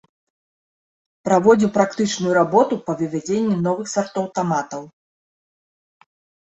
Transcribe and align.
Праводзіў 1.29 1.69
практычную 1.77 2.33
работу 2.39 2.73
па 2.89 2.97
вывядзенні 3.03 3.55
новых 3.69 3.85
сартоў 3.95 4.25
таматаў. 4.41 4.83